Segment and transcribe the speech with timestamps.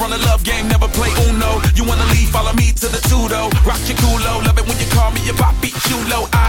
[0.00, 1.60] Run a love game, never play Uno.
[1.76, 3.52] You wanna leave, follow me to the Tudo.
[3.68, 6.26] Rock your culo, love it when you call me your papi chulo.
[6.32, 6.39] I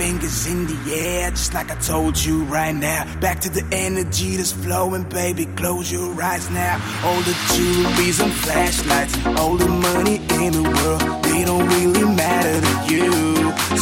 [0.00, 3.00] fingers in the air, just like I told you right now.
[3.20, 5.44] Back to the energy that's flowing, baby.
[5.60, 6.74] Close your eyes now.
[7.04, 12.56] All the jewelries and flashlights, all the money in the world, they don't really matter
[12.64, 13.12] to you.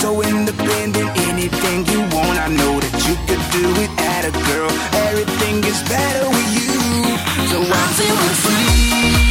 [0.03, 4.71] So independent, anything you want, I know that you could do it at a girl.
[5.07, 6.73] Everything is better with you.
[7.51, 9.28] So I'm feeling free.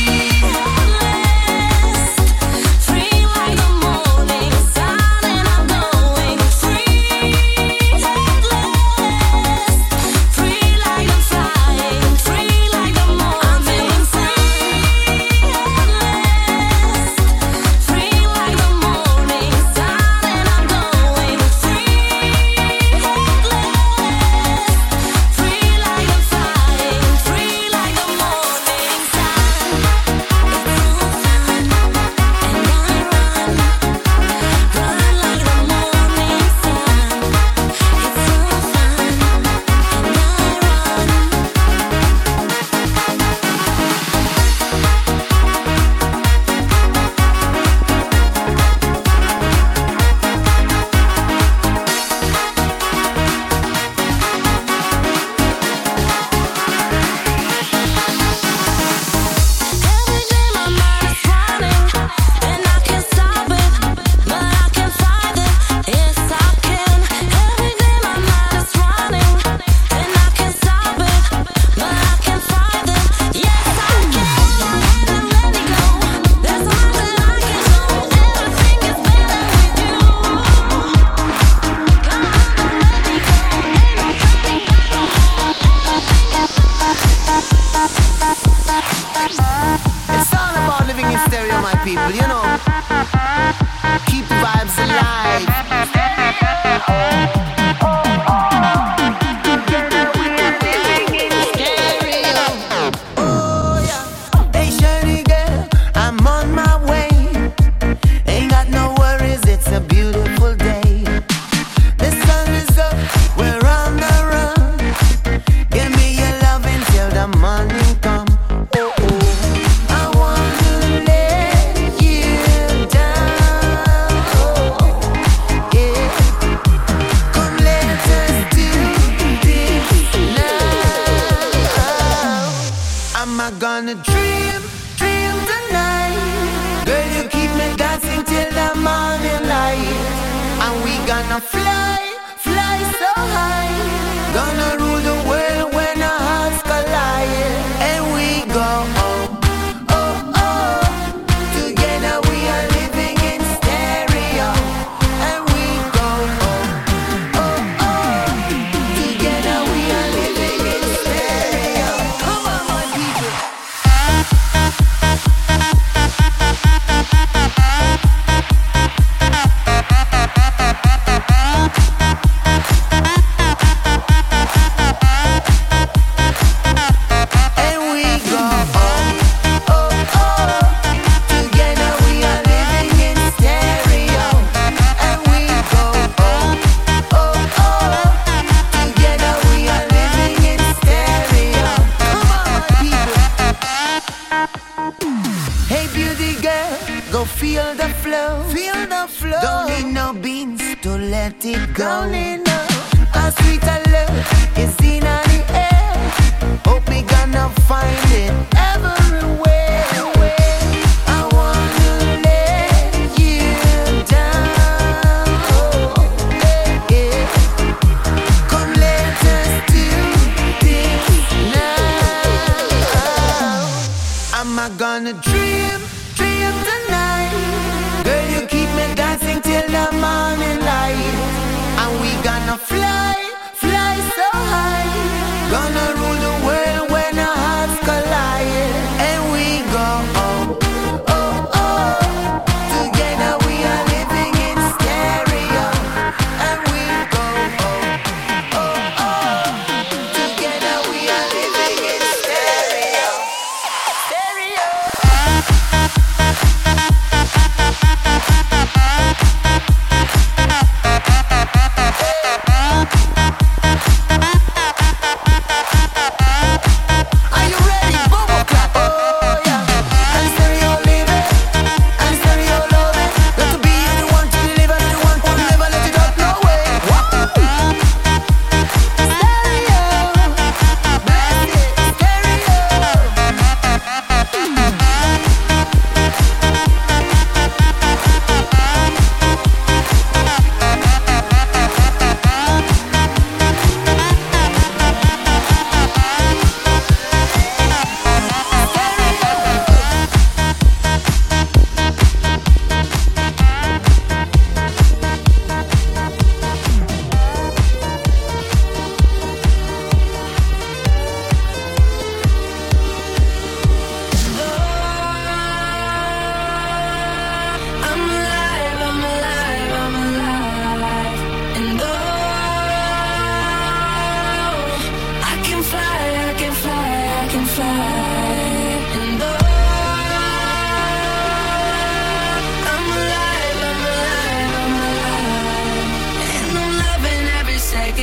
[224.77, 225.86] Gonna dream,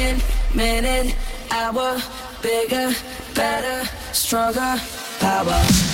[0.04, 0.22] second,
[0.54, 1.16] minute,
[1.50, 1.98] hour,
[2.42, 2.92] bigger,
[3.34, 4.76] better, stronger,
[5.20, 5.93] power.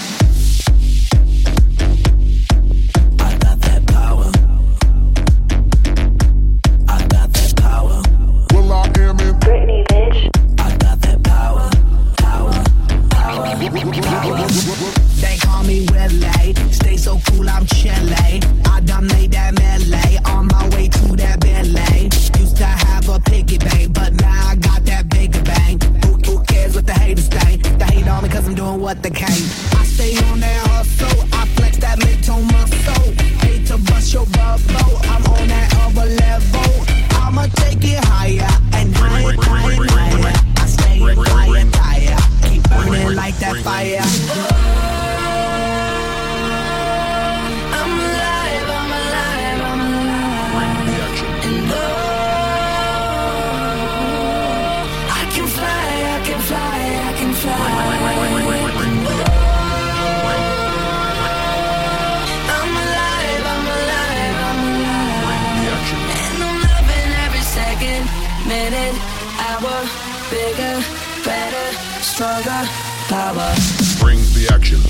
[70.60, 70.84] bigger,
[71.24, 72.62] better, stronger
[73.08, 73.54] power.
[74.00, 74.80] Brings the action.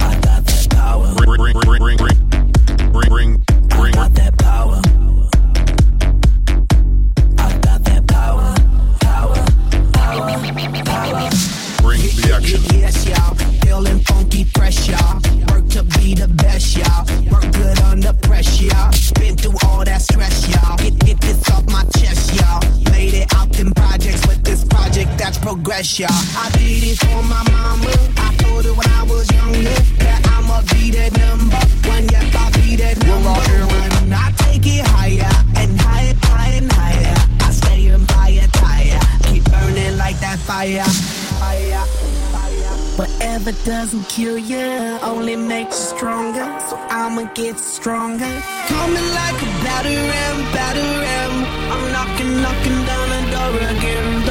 [0.00, 1.14] I got that power.
[1.14, 2.19] Bring, bring, bring,
[25.40, 26.08] progress, y'all.
[26.36, 27.92] I did it for my mama.
[28.16, 32.04] I told her when I was younger that I'ma be that number one.
[32.08, 34.12] Yep, I'll be that number one.
[34.12, 37.16] I take it higher and higher, higher and higher.
[37.40, 39.00] I stay on fire, tire.
[39.24, 40.84] Keep burning like that fire.
[41.40, 42.10] Fire.
[43.00, 46.44] Whatever doesn't kill you only makes you stronger.
[46.68, 48.32] So I'ma get stronger.
[48.68, 51.34] Coming like a battering, battering.
[51.72, 54.29] I'm knocking, knocking down the door again.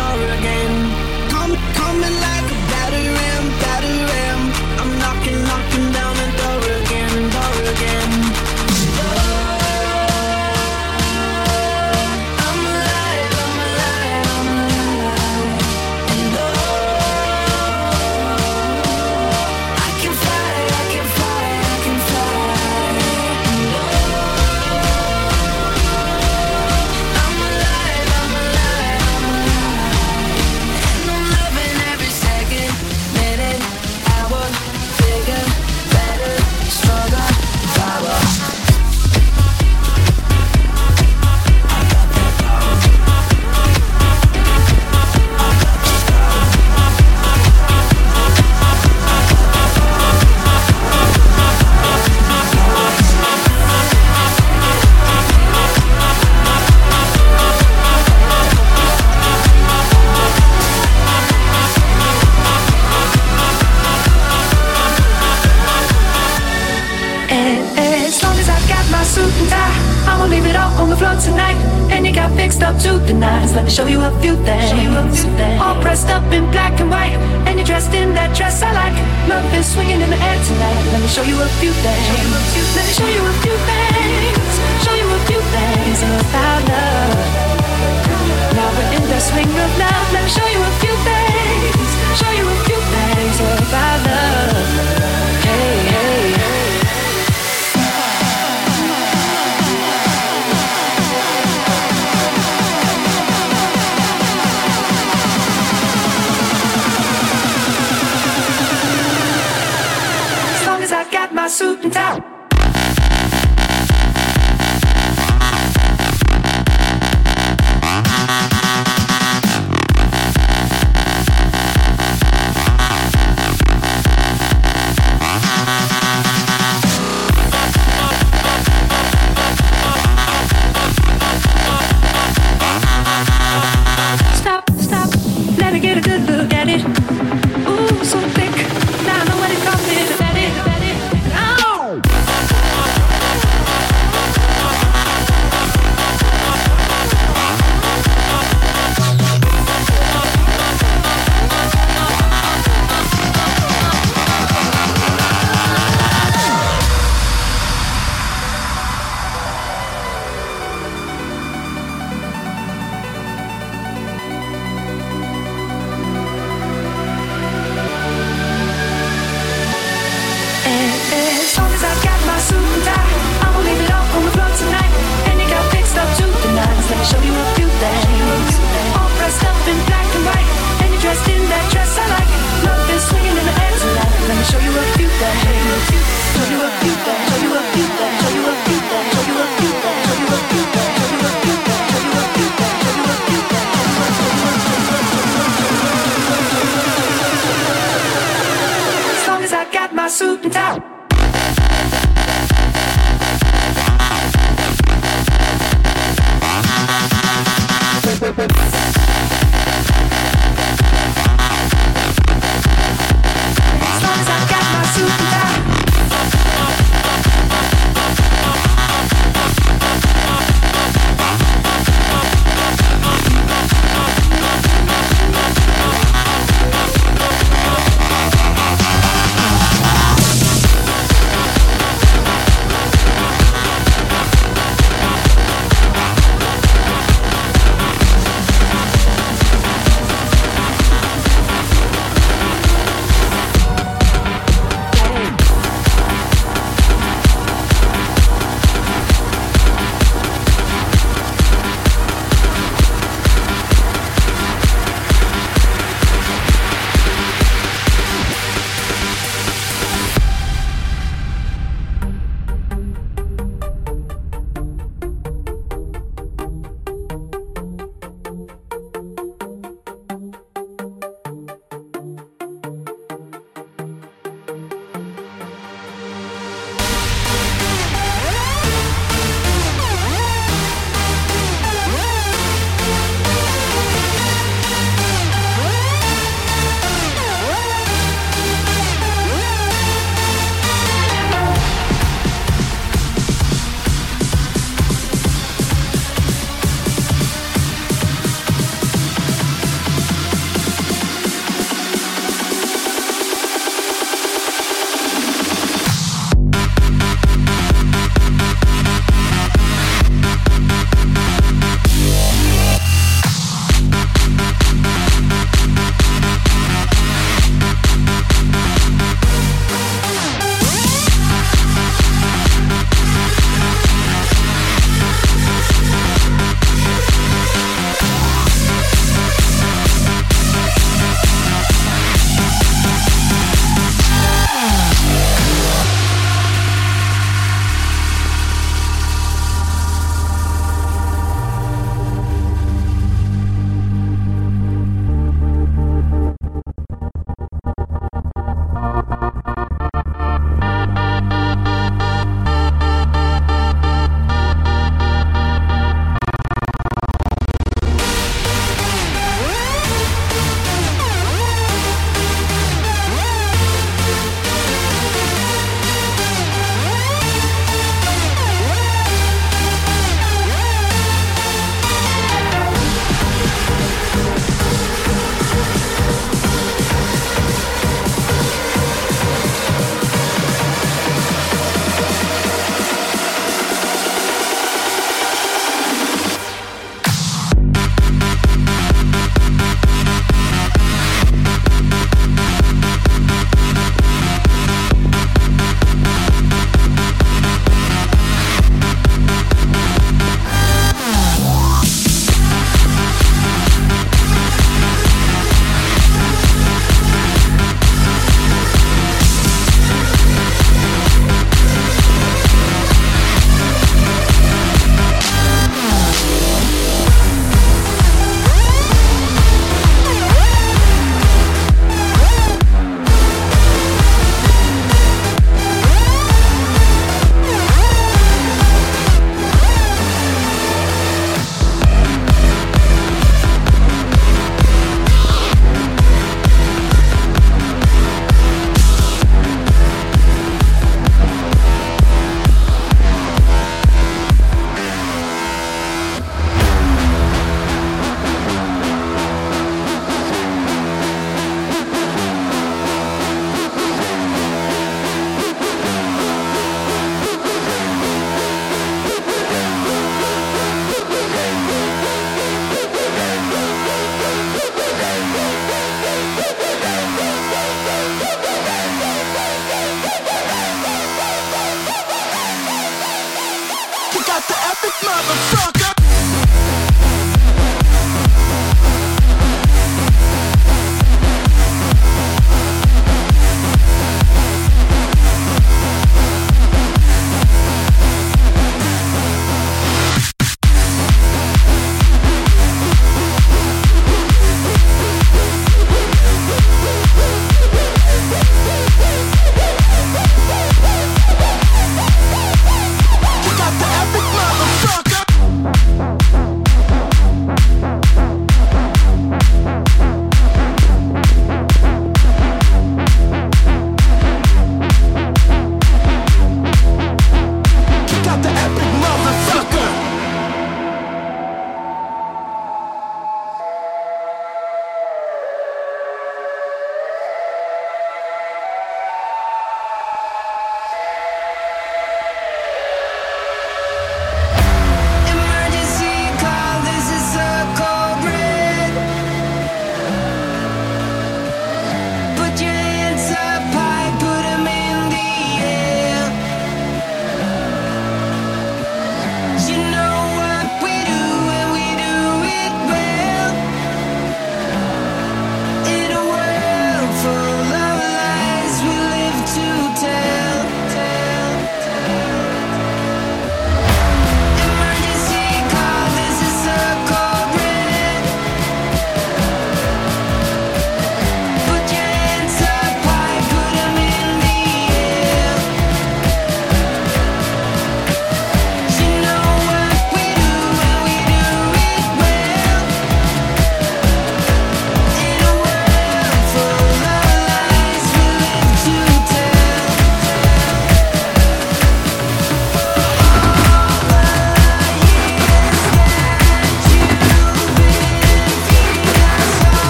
[200.10, 200.59] suit and tie.